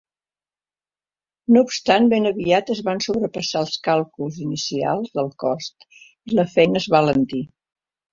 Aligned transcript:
No 1.57 1.61
obstant, 1.65 2.07
ben 2.13 2.23
aviat 2.29 2.71
es 2.75 2.81
van 2.87 3.01
sobrepassar 3.07 3.61
els 3.65 3.75
càlculs 3.89 4.39
inicials 4.47 5.13
del 5.19 5.29
cost 5.45 5.87
i 6.33 6.41
la 6.41 6.47
feina 6.55 6.81
es 6.81 6.89
va 6.95 7.03
alentir. 7.07 7.43